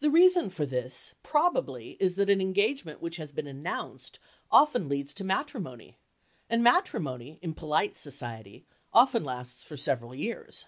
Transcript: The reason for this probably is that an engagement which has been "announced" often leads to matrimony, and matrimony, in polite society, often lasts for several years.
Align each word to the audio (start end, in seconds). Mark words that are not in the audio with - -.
The 0.00 0.10
reason 0.10 0.50
for 0.50 0.66
this 0.66 1.14
probably 1.22 1.92
is 2.00 2.16
that 2.16 2.28
an 2.28 2.40
engagement 2.40 3.00
which 3.00 3.18
has 3.18 3.30
been 3.30 3.46
"announced" 3.46 4.18
often 4.50 4.88
leads 4.88 5.14
to 5.14 5.22
matrimony, 5.22 5.96
and 6.50 6.60
matrimony, 6.60 7.38
in 7.40 7.54
polite 7.54 7.94
society, 7.94 8.66
often 8.92 9.22
lasts 9.22 9.62
for 9.62 9.76
several 9.76 10.12
years. 10.12 10.64